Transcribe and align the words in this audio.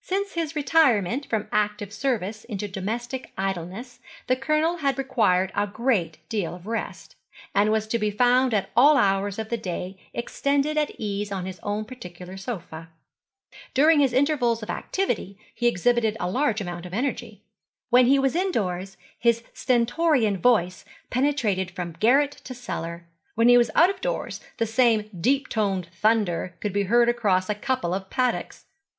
Since 0.00 0.32
his 0.32 0.56
retirement 0.56 1.26
from 1.26 1.48
active 1.52 1.92
service 1.92 2.44
into 2.44 2.66
domestic 2.66 3.32
idleness 3.36 4.00
the 4.26 4.34
Colonel 4.34 4.78
had 4.78 4.96
required 4.96 5.52
a 5.54 5.66
great 5.66 6.26
deal 6.30 6.54
of 6.54 6.66
rest, 6.66 7.14
and 7.54 7.70
was 7.70 7.86
to 7.88 7.98
be 7.98 8.10
found 8.10 8.54
at 8.54 8.70
all 8.74 8.96
hours 8.96 9.38
of 9.38 9.50
the 9.50 9.58
day 9.58 9.98
extended 10.14 10.78
at 10.78 10.92
ease 10.98 11.30
on 11.30 11.44
his 11.44 11.60
own 11.62 11.84
particular 11.84 12.38
sofa. 12.38 12.88
During 13.74 14.00
his 14.00 14.14
intervals 14.14 14.62
of 14.62 14.70
activity 14.70 15.38
he 15.54 15.66
exhibited 15.66 16.16
a 16.18 16.30
large 16.30 16.62
amount 16.62 16.86
of 16.86 16.94
energy. 16.94 17.42
When 17.90 18.06
he 18.06 18.18
was 18.18 18.34
indoors 18.34 18.96
his 19.18 19.44
stentorian 19.52 20.38
voice 20.38 20.86
penetrated 21.10 21.70
from 21.70 21.92
garret 21.92 22.32
to 22.44 22.54
cellar; 22.54 23.04
when 23.34 23.50
he 23.50 23.58
was 23.58 23.70
out 23.74 23.90
of 23.90 24.00
doors 24.00 24.40
the 24.56 24.64
same 24.64 25.10
deep 25.20 25.48
toned 25.50 25.88
thunder 25.92 26.56
could 26.60 26.72
be 26.72 26.84
heard 26.84 27.10
across 27.10 27.50
a 27.50 27.54
couple 27.54 27.92
of 27.92 28.08
paddocks. 28.08 28.64